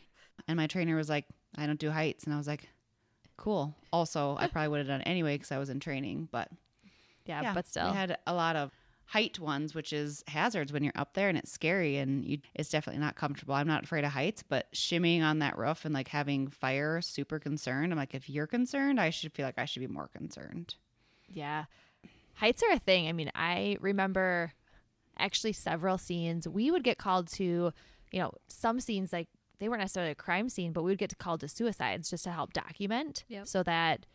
[0.47, 2.69] And my trainer was like, "I don't do heights." And I was like,
[3.37, 6.49] "Cool." Also, I probably would have done it anyway cuz I was in training, but
[7.27, 7.91] yeah, yeah, but still.
[7.91, 8.73] we had a lot of
[9.09, 12.69] height ones, which is hazards when you're up there and it's scary and you, it's
[12.69, 13.55] definitely not comfortable.
[13.55, 17.38] I'm not afraid of heights, but shimmying on that roof and like having fire, super
[17.38, 17.91] concerned.
[17.91, 20.75] I'm like, if you're concerned, I should feel like I should be more concerned.
[21.27, 21.64] Yeah.
[22.35, 23.09] Heights are a thing.
[23.09, 24.53] I mean, I remember
[25.18, 26.46] actually several scenes.
[26.48, 27.72] We would get called to,
[28.12, 29.28] you know, some scenes like
[29.59, 32.31] they weren't necessarily a crime scene, but we would get called to suicides just to
[32.31, 33.46] help document Yep.
[33.48, 34.07] so that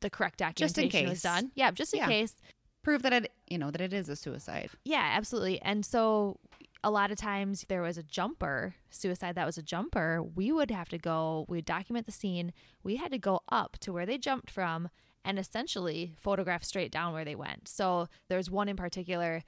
[0.00, 1.50] the correct Just in documentation was done.
[1.54, 2.08] Yeah, just in Yeah.
[2.08, 2.36] case.
[2.82, 4.70] Prove that it, you know, that it is a suicide.
[4.84, 5.60] Yeah, absolutely.
[5.62, 6.38] And so
[6.84, 10.70] a lot of times there was a jumper, suicide that was a jumper, we would
[10.70, 12.52] have to go, we'd document the scene.
[12.82, 14.90] We had to go up to where they jumped from
[15.24, 17.66] and essentially photograph straight down where they went.
[17.68, 19.42] So there's one in particular.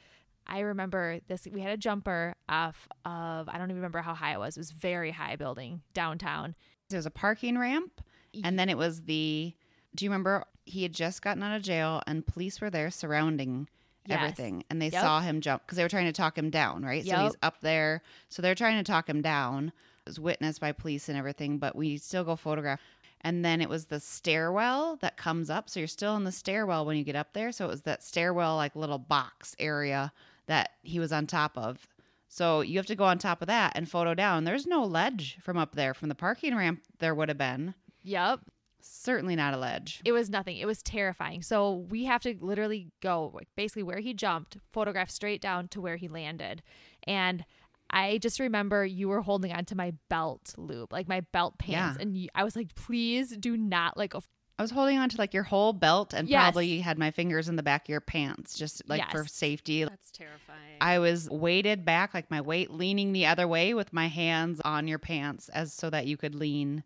[0.46, 4.32] I remember this we had a jumper off of I don't even remember how high
[4.34, 4.56] it was.
[4.56, 6.54] It was very high building downtown.
[6.88, 8.00] There was a parking ramp
[8.44, 9.54] and then it was the,
[9.94, 13.68] do you remember he had just gotten out of jail and police were there surrounding
[14.08, 14.20] Yes.
[14.20, 15.00] everything and they Yep.
[15.00, 17.04] saw him jump because they were trying to talk him down, right?
[17.04, 18.02] So he's up there.
[18.28, 19.68] So they're trying to talk him down.
[19.68, 22.80] It was witnessed by police and everything, but we still go photograph.
[23.22, 25.68] And then it was the stairwell that comes up.
[25.68, 27.50] So you're still in the stairwell when you get up there.
[27.50, 30.12] So it was that stairwell, like little box area
[30.46, 31.86] that he was on top of.
[32.28, 34.44] So you have to go on top of that and photo down.
[34.44, 35.94] There's no ledge from up there.
[35.94, 37.74] From the parking ramp, there would have been.
[38.02, 38.40] Yep.
[38.80, 40.00] Certainly not a ledge.
[40.04, 40.58] It was nothing.
[40.58, 41.42] It was terrifying.
[41.42, 45.80] So we have to literally go like basically where he jumped, photograph straight down to
[45.80, 46.62] where he landed.
[47.04, 47.44] And
[47.90, 52.02] I just remember you were holding onto my belt loop, like my belt pants, Yeah.
[52.02, 54.12] and you, I was like, "Please do not like."
[54.58, 56.42] I was holding on to like your whole belt and Yes.
[56.42, 59.84] probably had my fingers in the back of your pants, just like for safety.
[59.84, 60.76] That's terrifying.
[60.80, 64.88] I was weighted back, like my weight leaning the other way with my hands on
[64.88, 66.84] your pants as so that you could lean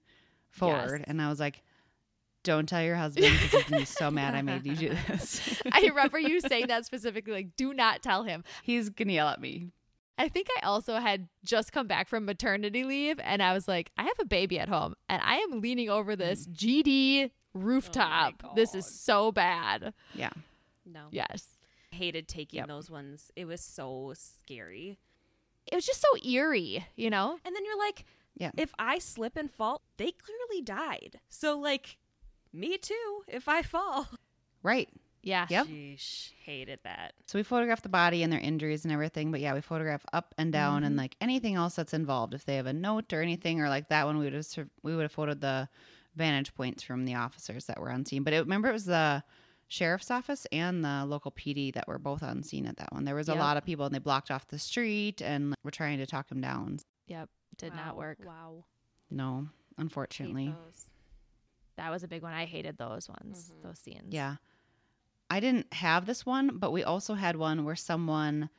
[0.49, 1.01] forward.
[1.01, 1.09] Yes.
[1.09, 1.63] And I was like,
[2.43, 5.63] don't tell your husband because he's gonna be so mad I made you do this.
[5.71, 9.41] I remember you saying that specifically, like, "Do not tell him." he's gonna yell at
[9.41, 9.69] me.
[10.17, 13.91] I think I also had just come back from maternity leave, and I was like,
[13.99, 16.55] "I have a baby at home, and I am leaning over this mm.
[16.55, 18.43] GD rooftop.
[18.45, 20.31] Oh this is so bad." Yeah.
[20.85, 21.07] no.
[21.11, 21.47] Yes.
[21.93, 22.69] Hated taking Yep.
[22.69, 23.31] those ones.
[23.37, 24.99] It was so scary.
[25.67, 27.39] It was just so eerie, you know?
[27.45, 28.05] And then you're like,
[28.37, 28.51] Yeah.
[28.57, 31.21] if I slip and fall, they clearly died.
[31.29, 31.99] So like,
[32.53, 33.25] me too.
[33.29, 34.09] If I fall.
[34.63, 34.89] Right.
[35.23, 35.47] Yeah.
[35.51, 35.67] Yep.
[35.67, 37.15] Sheesh, hated that.
[37.27, 40.35] So we photograph the body and their injuries and everything, but yeah, we photograph up
[40.39, 41.01] and down and mm-hmm.
[41.01, 42.35] like anything else that's involved.
[42.35, 44.95] If they have a note or anything, or like that one, we would have we
[44.95, 45.69] would have photoed the
[46.17, 48.23] vantage points from the officers that were on scene.
[48.23, 49.23] But it, remember, it was the
[49.69, 53.05] sheriff's office and the local PD that were both on scene at that one.
[53.05, 55.99] There was a lot of people, and they blocked off the street and were trying
[55.99, 56.79] to talk them down.
[57.07, 57.29] Yep.
[57.57, 58.19] Did Wow, not work.
[58.25, 58.65] Wow.
[59.11, 60.55] No, unfortunately.
[61.77, 62.33] That was a big one.
[62.35, 63.63] I hated those ones, Mhm.
[63.63, 64.13] those scenes.
[64.13, 64.37] Yeah.
[65.31, 68.51] I didn't have this one, but we also had one where someone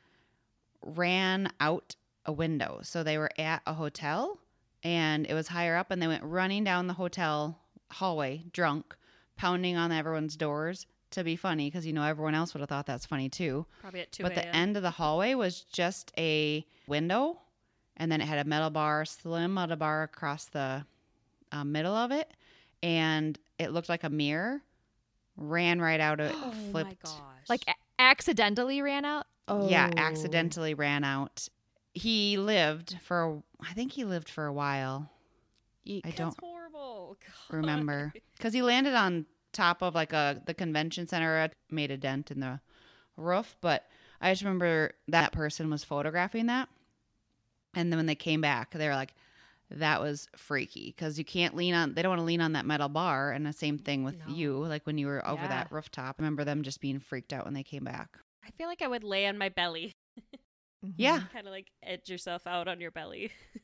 [0.82, 2.80] ran out a window.
[2.82, 4.38] So they were at a hotel
[4.82, 7.58] and it was higher up and they went running down the hotel
[7.90, 8.96] hallway drunk,
[9.36, 12.86] pounding on everyone's doors to be funny because you know everyone else would have thought
[12.86, 13.66] that's funny too.
[13.80, 17.38] Probably at 2 but the end of the hallway was just a window,
[17.98, 20.84] and then it had a metal bar, slim metal bar across the
[21.52, 22.30] uh, middle of it,
[22.82, 24.62] and it looked like a mirror.
[25.36, 27.02] Ran right out of it, Oh my flipped.
[27.04, 27.12] gosh.
[27.48, 29.26] Like a- accidentally ran out.
[29.48, 31.48] Oh, Yeah, accidentally ran out.
[31.94, 35.10] He lived for, I think he lived for a while.
[35.84, 36.06] Eek.
[36.06, 37.16] I don't horrible.
[37.50, 41.96] Remember because he landed on top of like a the convention center, uh, made a
[41.96, 42.60] dent in the
[43.16, 43.56] roof.
[43.60, 43.86] But
[44.20, 46.68] I just remember that person was photographing that,
[47.74, 49.14] and then when they came back, they were like,
[49.70, 51.94] "That was freaky," because you can't lean on.
[51.94, 54.32] They don't want to lean on that metal bar, and the same thing with No.
[54.34, 55.48] you, like when you were over Yeah.
[55.48, 56.16] that rooftop.
[56.18, 58.18] I remember them just being freaked out when they came back.
[58.44, 59.92] I feel like I would lay on my belly.
[60.84, 60.94] Mhm.
[60.96, 61.20] Yeah.
[61.32, 63.30] kind of like edge yourself out on your belly.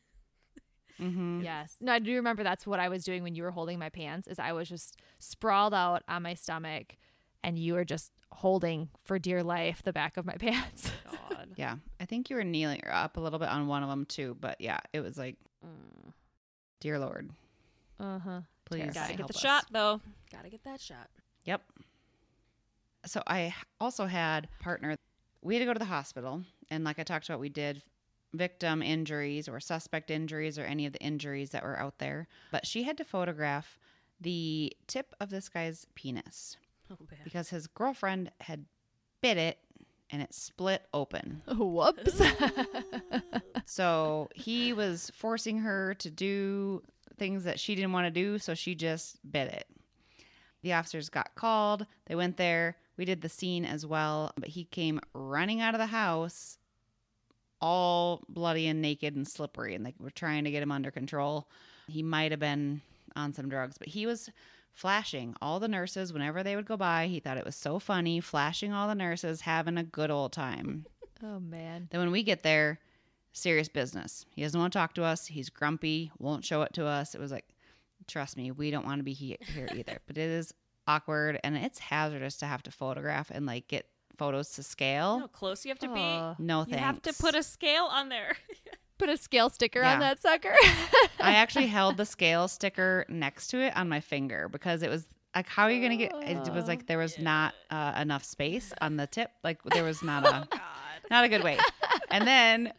[1.00, 1.42] Mm-hmm.
[1.42, 1.76] Yes.
[1.80, 4.26] No, I do remember that's what I was doing when you were holding my pants
[4.26, 6.96] is I was just sprawled out on my stomach
[7.44, 10.90] and you were just holding for dear life the back of my pants.
[11.28, 11.50] God.
[11.54, 14.36] Yeah, I think you were kneeling up a little bit on one of them too,
[14.40, 16.12] but yeah, it was like, Mm.
[16.80, 17.30] dear Lord,
[18.00, 18.40] uh-huh.
[18.64, 18.94] please Terrifying.
[18.94, 19.40] Gotta get help the us.
[19.40, 20.00] shot though.
[20.32, 21.08] Gotta get that shot.
[21.44, 21.62] Yep.
[23.06, 24.96] So I also had partner.
[25.42, 27.82] We had to go to the hospital, and like I talked about, we did
[28.34, 32.28] victim injuries or suspect injuries or any of the injuries that were out there.
[32.52, 33.78] But she had to photograph
[34.20, 36.56] the tip of this guy's penis
[36.90, 38.64] Oh because his girlfriend had
[39.22, 39.58] bit it
[40.10, 41.42] and it split open.
[41.48, 42.20] Whoops.
[43.68, 46.82] So he was forcing her to do
[47.18, 49.66] things that she didn't want to do, so she just bit it.
[50.62, 51.86] The officers got called.
[52.06, 52.76] They went there.
[52.96, 56.57] We did the scene as well, but he came running out of the house
[57.60, 61.48] all bloody and naked and slippery, and they were trying to get him under control.
[61.88, 62.80] He might have been
[63.16, 64.28] on some drugs, but he was
[64.72, 67.06] flashing all the nurses whenever they would go by.
[67.06, 70.86] He thought it was so funny, flashing all the nurses, having a good old time.
[71.22, 71.88] oh man.
[71.90, 72.78] Then when we get there,
[73.32, 74.24] serious business.
[74.34, 75.26] He doesn't want to talk to us.
[75.26, 77.14] He's grumpy, won't show it to us.
[77.14, 77.46] It was like,
[78.06, 79.98] trust me, we don't want to be he- here either.
[80.06, 80.52] but it is
[80.86, 83.86] awkward and it's hazardous to have to photograph and like get
[84.18, 85.18] photos to You know scale.
[85.20, 86.00] how close you have to be.
[86.00, 86.34] Aw.
[86.38, 86.80] No you thanks.
[86.84, 88.36] have to put a scale on there.
[88.98, 89.94] Put a scale sticker Yeah.
[89.94, 90.56] on that sucker.
[91.20, 95.06] I actually held the scale sticker next to it on my finger because it was
[95.36, 96.12] like, how are you gonna get?
[96.22, 99.30] It was like there was not uh, enough space on the tip.
[99.44, 100.48] Like there was not a.
[100.50, 100.60] God.
[101.12, 101.58] not a good way.
[102.10, 102.72] And then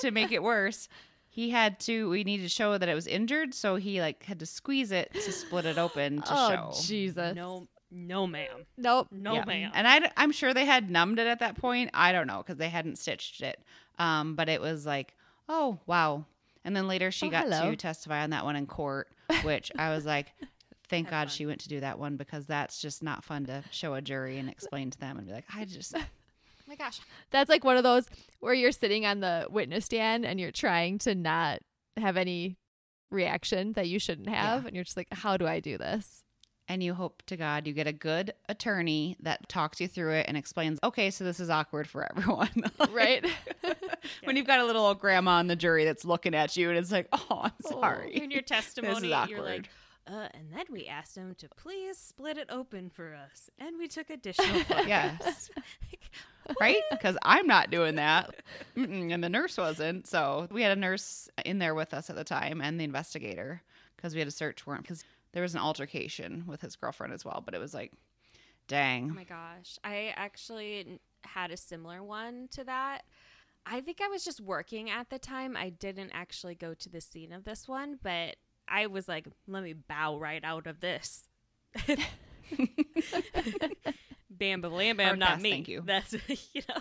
[0.00, 0.88] to make it worse,
[1.28, 4.38] he had to we needed to show that it was injured, so he like had
[4.38, 6.80] to squeeze it to split it open to oh show.
[6.86, 7.36] Jesus.
[7.36, 8.66] No, no, ma'am.
[8.76, 9.08] Nope.
[9.10, 9.44] No, Yeah.
[9.44, 9.70] ma'am.
[9.74, 11.90] And I i'm sure they had numbed it at that point.
[11.94, 13.60] I don't know because they hadn't stitched it.
[13.98, 15.14] Um, but it was like,
[15.48, 16.24] oh wow.
[16.64, 17.70] And then later she Oh, got hello.
[17.70, 19.08] to testify on that one in court,
[19.42, 20.32] which I was like,
[20.88, 21.28] thank God fun.
[21.28, 24.38] she went to do that one because that's just not fun to show a jury
[24.38, 26.02] and explain to them and be like, I just oh
[26.68, 27.00] my gosh.
[27.30, 28.06] That's like one of those
[28.40, 31.60] where you're sitting on the witness stand and you're trying to not
[31.96, 32.56] have any
[33.10, 36.24] reaction that you shouldn't have and you're just like how do I do this?
[36.68, 40.26] And you hope to God you get a good attorney that talks you through it
[40.28, 42.64] and explains, okay, so this is awkward for everyone.
[42.90, 43.24] Right?
[44.24, 46.78] when you've got a little old grandma on the jury that's looking at you and
[46.78, 48.16] it's like, oh, I'm Oh, sorry.
[48.16, 49.68] In your testimony, you're like,
[50.08, 53.88] uh, and then we asked him to please split it open for us, and we
[53.88, 54.86] took additional photos.
[54.86, 55.50] Yes.
[56.60, 56.80] right?
[56.92, 58.36] Because I'm not doing that.
[58.76, 60.06] Mm-mm, and the nurse wasn't.
[60.06, 63.62] So we had a nurse in there with us at the time and the investigator
[63.96, 65.02] because we had a search warrant because
[65.36, 67.42] there was an altercation with his girlfriend as well.
[67.44, 67.92] But it was like,
[68.68, 69.10] dang.
[69.10, 69.78] Oh my gosh.
[69.84, 73.02] I actually had a similar one to that.
[73.66, 75.54] I think I was just working at the time.
[75.54, 79.62] I didn't actually go to the scene of this one, but I was like, let
[79.62, 81.28] me bow right out of this.
[81.86, 81.98] bam,
[84.30, 85.50] bam, bam, bam, not pass, me.
[85.50, 85.82] thank you.
[85.84, 86.14] That's,
[86.54, 86.80] you know.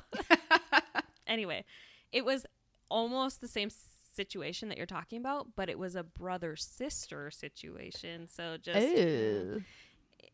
[1.27, 1.65] anyway,
[2.13, 2.45] it was
[2.89, 3.69] almost the same
[4.15, 8.27] situation that you're talking about, but it was a brother sister situation.
[8.27, 9.63] So just Ooh.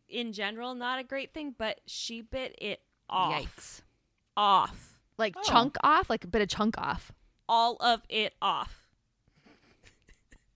[0.07, 3.43] in general, not a great thing, but she bit it off.
[3.43, 3.81] Yikes.
[4.37, 4.99] Off.
[5.17, 5.41] Like Oh.
[5.43, 7.11] chunk off, like a bit of chunk off.
[7.49, 8.77] All of it off.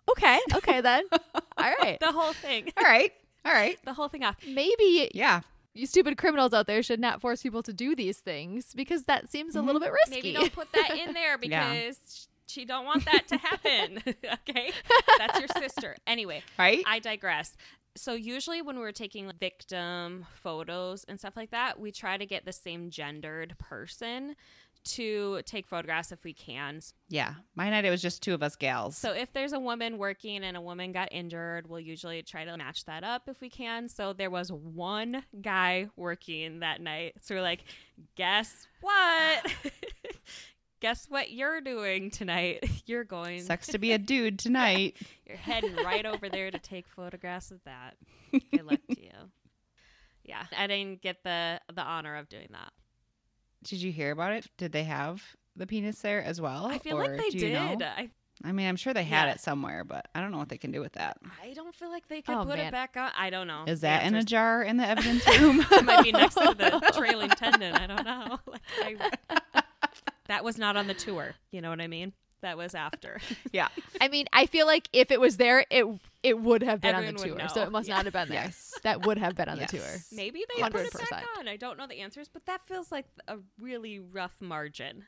[0.07, 1.03] Okay, okay then.
[1.57, 1.99] All right.
[1.99, 2.71] The whole thing.
[2.77, 3.11] All right.
[3.43, 3.77] All right.
[3.85, 4.37] The whole thing off.
[4.47, 5.41] Maybe Yeah.
[5.73, 9.29] you stupid criminals out there should not force people to do these things because that
[9.31, 9.91] seems a little mm-hmm.
[9.91, 10.33] bit risky.
[10.33, 11.71] Maybe don't put that in there Yeah.
[11.71, 14.01] because she don't want that to happen.
[14.49, 14.71] okay?
[15.17, 15.95] That's your sister.
[16.07, 16.83] Anyway, Right?
[16.85, 17.57] I digress.
[17.97, 22.45] So usually when we're taking victim photos and stuff like that, we try to get
[22.45, 24.35] the same gendered person
[24.85, 26.79] to take photographs if we can.
[27.09, 27.33] Yeah.
[27.55, 28.95] My night, it was just two of us gals.
[28.97, 32.55] So if there's a woman working and a woman got injured, we'll usually try to
[32.55, 33.89] match that up if we can.
[33.89, 37.15] So there was one guy working that night.
[37.21, 37.63] So we're like,
[38.15, 39.53] guess what?
[40.85, 42.63] guess what you're doing tonight?
[42.85, 43.41] You're going.
[43.41, 44.95] Sucks to be a dude tonight.
[45.25, 47.95] You're heading right over there to take photographs of that.
[48.31, 49.09] Good luck to you.
[50.23, 52.71] Yeah, I didn't get the the honor of doing that.
[53.63, 54.45] Did you hear about it?
[54.57, 55.23] Did they have
[55.55, 56.67] the penis there as well?
[56.67, 57.69] I feel Or like they do you know?
[57.79, 57.81] did.
[57.87, 58.09] I
[58.43, 59.33] I mean, I'm sure they had Yeah.
[59.35, 61.17] it somewhere, but I don't know what they can do with that.
[61.41, 62.67] I don't feel like they could Oh, put man.
[62.67, 63.09] it back on.
[63.17, 63.63] I don't know.
[63.65, 65.65] Is that in a jar in the evidence room?
[65.71, 67.73] it might be next to the trailing tendon.
[67.73, 68.37] I don't know.
[68.81, 68.97] Like,
[69.29, 69.37] I,
[70.27, 71.35] that was not on the tour.
[71.51, 72.13] You know what I mean?
[72.41, 73.19] That was after.
[73.51, 73.69] yeah.
[74.01, 75.85] I mean, I feel like if it was there, it
[76.21, 77.37] it would have been on the tour.
[77.49, 77.95] So it must Yeah.
[77.95, 78.43] not have been there.
[78.45, 78.73] Yes.
[78.83, 79.71] That would have been on Yes.
[79.71, 79.87] the tour.
[80.11, 81.47] Maybe they put it back on.
[81.47, 85.05] I don't know the answers, but that feels like a really rough margin.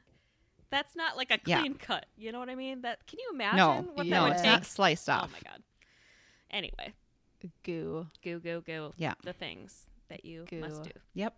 [0.70, 1.60] That's not like a Yeah.
[1.60, 2.06] clean cut.
[2.18, 2.82] You know what I mean?
[2.82, 4.52] That can you imagine No, what you that no, would it's take?
[4.52, 5.30] not sliced oh off.
[5.30, 5.64] Oh my god.
[6.50, 6.94] Anyway,
[7.64, 8.08] Goo.
[8.24, 8.94] goo goo goo.
[8.98, 9.14] Yeah.
[9.24, 10.60] The things that you Goo.
[10.62, 10.92] must do.
[11.14, 11.36] Yep.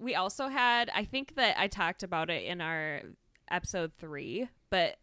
[0.00, 3.02] We also had i think that i talked about it in our
[3.50, 4.96] episode three but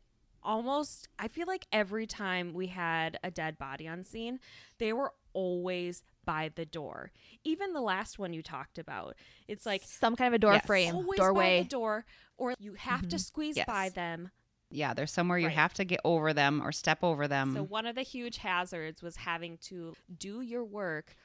[0.44, 4.40] almost i feel like every time we had a dead body on scene
[4.80, 7.12] they were always by the door
[7.44, 9.16] even the last one you talked about
[9.48, 10.66] it's like some kind of a door Yes.
[10.66, 11.60] frame, always doorway.
[11.60, 12.06] by the door
[12.38, 13.18] or you have to mm-hmm.
[13.18, 13.66] squeeze Yes.
[13.68, 14.32] by them
[14.70, 15.56] Yeah, there's somewhere you Right.
[15.56, 17.54] have to get over them or step over them.
[17.54, 21.16] So one of the huge hazards was having to do your work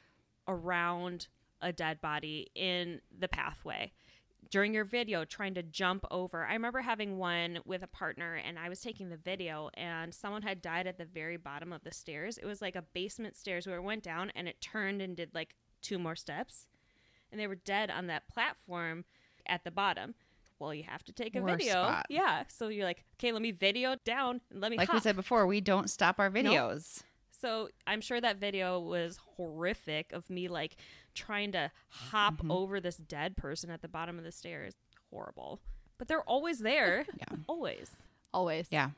[0.47, 1.27] around
[1.63, 3.93] a dead body in the pathway.
[4.51, 6.45] During your video, trying to jump over.
[6.45, 10.43] I remember having one with a partner, and I was taking the video, and someone
[10.43, 12.37] had died at the very bottom of the stairs.
[12.37, 15.31] It was like a basement stairs where it went down and it turned and did
[15.35, 16.67] like two more steps.
[17.31, 19.07] And they were dead on that platform
[19.47, 20.15] at the bottom.
[20.59, 21.73] Well, you have to take a Worst video.
[21.73, 22.07] spot.
[22.09, 22.45] Yeah.
[22.49, 25.47] So you're like, okay, let me video down and let me like we said before,
[25.47, 27.03] we don't stop our videos.
[27.41, 30.77] So I'm sure that video was horrific of me like
[31.15, 32.51] trying to hop Mm-hmm.
[32.51, 34.75] over this dead person at the bottom of the stairs.
[35.11, 35.61] Horrible.
[35.99, 37.05] But they're always there.
[37.19, 37.37] Yeah.
[37.47, 37.91] Always.
[38.35, 38.67] Always.
[38.71, 38.91] Yeah,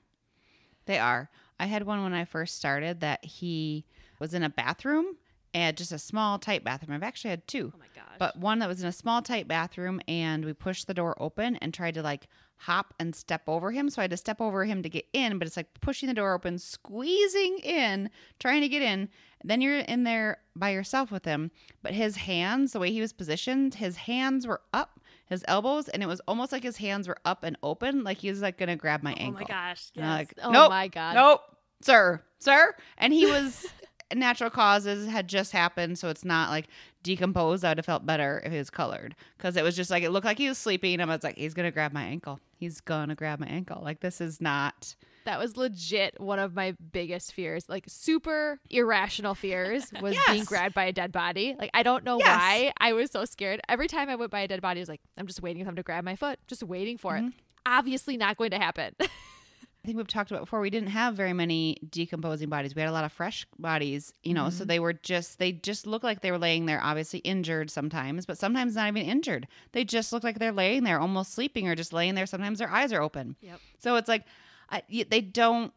[0.87, 1.29] they are.
[1.59, 3.85] I had one when I first started that he
[4.19, 5.17] was in a bathroom
[5.53, 6.95] and just a small, tight bathroom.
[6.97, 7.73] I've actually had two.
[7.75, 8.15] Oh my gosh.
[8.19, 11.57] but one that was in a small tight bathroom and we pushed the door open
[11.57, 14.65] and tried to like hop and step over him so i had to step over
[14.65, 18.69] him to get in but it's like pushing the door open squeezing in trying to
[18.69, 19.09] get in
[19.45, 21.51] then you're in there by yourself with him
[21.83, 26.03] but his hands the way he was positioned his hands were up his elbows and
[26.03, 28.77] it was almost like his hands were up and open like he was like gonna
[28.77, 29.91] grab my oh ankle Oh my gosh.
[29.95, 30.05] Yes.
[30.07, 31.15] like, Oh nope my god.
[31.15, 31.41] nope
[31.83, 33.67] sir sir and he was
[34.15, 36.67] natural causes had just happened so it's not like
[37.03, 40.03] decomposed i would have felt better if it was colored because it was just like
[40.03, 42.39] it looked like he was sleeping and i was like he's gonna grab my ankle
[42.57, 46.75] he's gonna grab my ankle like this is not That was legit one of my
[46.93, 47.69] biggest fears.
[47.69, 51.57] Like super irrational fears was being grabbed by a dead body.
[51.59, 52.27] Like I don't know Yes.
[52.29, 53.61] why I was so scared.
[53.69, 55.67] Every time I went by a dead body, I was like, I'm just waiting for
[55.67, 56.39] them to grab my foot.
[56.47, 57.29] Just waiting for Mm-hmm.
[57.29, 57.35] it.
[57.67, 58.95] Obviously not going to happen.
[59.01, 62.89] i think we've talked about before we didn't have very many decomposing bodies we had
[62.89, 66.23] a lot of fresh bodies you know so they were just they just looked like
[66.23, 70.25] they were laying there obviously injured sometimes but sometimes not even injured they just look
[70.25, 73.37] like they're laying there almost sleeping or just laying there sometimes their eyes are open
[73.43, 73.61] Yep.
[73.79, 74.25] So it's like
[74.71, 75.73] I, y- they don't.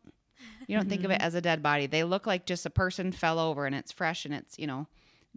[0.67, 1.87] You don't think of it as a dead body.
[1.87, 4.85] They look like just a person fell over and it's fresh and it's you know,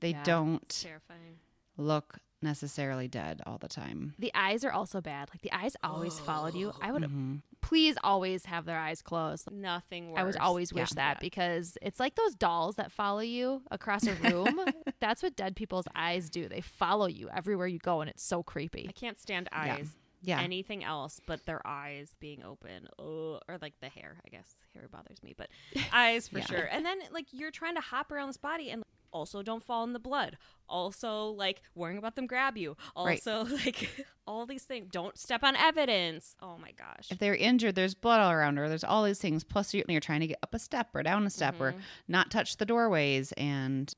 [0.00, 0.22] they Yeah.
[0.24, 1.38] don't Terrifying.
[1.76, 4.14] look necessarily dead all the time.
[4.18, 5.28] the eyes are also bad.
[5.30, 6.72] Like the eyes always followed you.
[6.80, 7.42] I would Mhm.
[7.60, 9.50] please always have their eyes closed.
[9.52, 10.20] Nothing worse.
[10.20, 10.80] I would always Yeah.
[10.82, 14.58] wish that because it's like those dolls that follow you across a room.
[15.00, 16.48] That's what dead people's eyes do.
[16.48, 18.86] They follow you everywhere you go, and it's so creepy.
[18.88, 19.74] I can't stand Yeah.
[19.74, 19.90] eyes.
[20.22, 20.40] Yeah.
[20.40, 22.88] Anything else but their eyes being open.
[22.98, 23.40] Ugh.
[23.48, 24.50] or like the hair, I guess.
[24.74, 25.48] Hair bothers me, but
[25.92, 26.44] eyes for Yeah.
[26.46, 26.68] sure.
[26.70, 29.92] And then like you're trying to hop around this body and also don't fall in
[29.92, 30.36] the blood.
[30.68, 32.76] Also like worrying about them grab you.
[32.96, 33.20] Right.
[33.26, 34.88] Also like all these things.
[34.92, 36.36] Don't step on evidence.
[36.40, 37.08] Oh my gosh.
[37.10, 38.68] if they're injured, there's blood all around her.
[38.68, 39.42] There's all these things.
[39.42, 41.80] Plus, you're, trying to get up a step or down a step or Mhm.
[42.08, 43.32] not touch the doorways.
[43.32, 43.92] And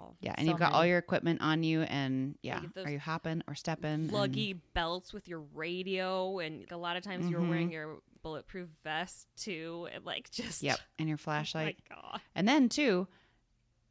[0.00, 0.16] Terrible.
[0.20, 1.82] yeah, and So you've got all your equipment on you.
[1.82, 3.90] And yeah, get are you hopping or stepping?
[3.92, 7.48] and- Luggy belts with your radio and a lot of times you're Mhm.
[7.48, 11.78] wearing your bulletproof vest too and like just Yep, and your Oh flashlight.
[11.90, 12.20] my god.
[12.34, 13.08] And then too,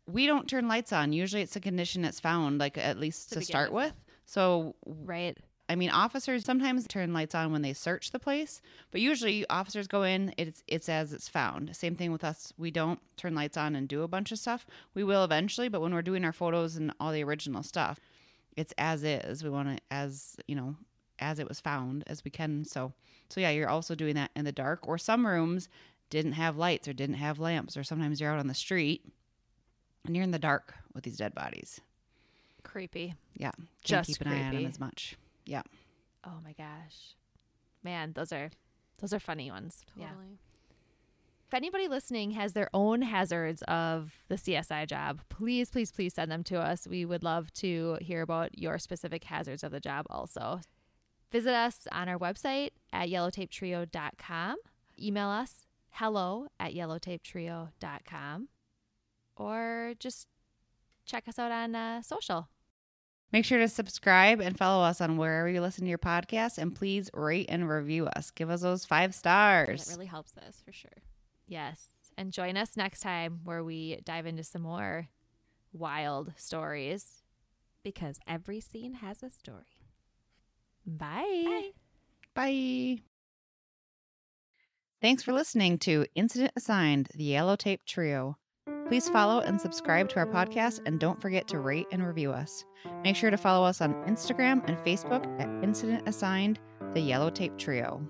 [0.08, 1.14] we don't turn lights on.
[1.14, 3.94] Usually it's a condition that's found, like at least To to, start with, with.
[4.26, 5.38] So Right.
[5.70, 8.60] I mean, officers sometimes turn lights on when they search the place,
[8.92, 10.34] but usually officers go in.
[10.36, 11.76] It's it's as it's found.
[11.76, 12.52] Same thing with us.
[12.58, 14.66] We don't turn lights on and do a bunch of stuff.
[14.96, 18.00] We will eventually, but when we're doing our photos and all the original stuff,
[18.58, 19.44] it's as is.
[19.44, 20.76] We want it as you know,
[21.20, 22.66] as it was found as we can.
[22.66, 22.92] So,
[23.30, 24.88] so yeah, you're also doing that in the dark.
[24.88, 25.70] Or some rooms
[26.10, 29.06] didn't have lights or didn't have lamps, or sometimes you're out on the street
[30.04, 31.80] and you're in the dark with these dead bodies.
[32.64, 33.14] Creepy.
[33.38, 33.52] Yeah,
[33.84, 34.66] Just keep an eye on them creepy.
[34.66, 35.16] as much.
[35.50, 35.64] Yeah,
[36.26, 37.16] Oh my gosh.
[37.84, 38.50] Man, those are
[39.00, 39.86] those are funny ones.
[39.96, 40.10] Yeah.
[41.48, 46.32] If anybody listening has their own hazards of the CSI job, please, please, please send
[46.32, 46.86] them to us.
[46.88, 50.62] We would love to hear about your specific hazards of the job also.
[51.32, 54.58] Visit us on our website at yellowtapetrio.com.
[55.02, 58.50] Email us hello at yellowtapetrio.com
[59.36, 60.28] or just
[61.06, 62.50] check us out on uh, social.
[63.32, 66.58] Make sure to subscribe and follow us on wherever you listen to your podcast.
[66.58, 68.32] And please rate and review us.
[68.32, 69.88] Give us those five stars.
[69.88, 70.90] It really helps us for sure.
[71.48, 71.90] Yes.
[72.18, 75.08] And join us next time where we dive into some more
[75.74, 77.22] wild stories.
[77.84, 79.78] Because every scene has a story.
[80.86, 81.70] Bye.
[82.34, 83.02] Bye.
[85.02, 88.39] Thanks for listening to Incident Assigned, the Yellow Tape Trio.
[88.90, 92.66] Please follow and subscribe to our podcast and don't forget to rate and review us.
[93.04, 96.60] Make sure to follow us on Instagram and Facebook at Incident Assigned,
[96.96, 98.02] the Yellow Tape Trio.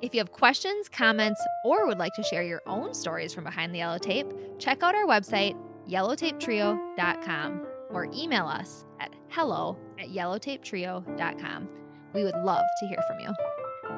[0.00, 3.74] If you have questions, comments, or would like to share your own stories from behind
[3.74, 4.26] the yellow tape,
[4.58, 5.54] check out our website,
[5.86, 11.68] yellowtapetrio.com, or email us at hello at yellowtapetrio.com.
[12.14, 13.34] We would love to hear from you.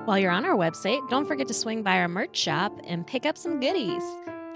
[0.05, 3.25] While you're on our website, don't forget to swing by our merch shop and pick
[3.25, 4.03] up some goodies.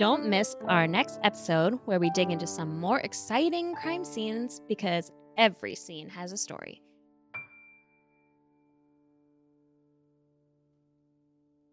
[0.03, 5.13] Don't miss our next episode where we dig into some more exciting crime scenes because
[5.39, 6.83] every scene has a story.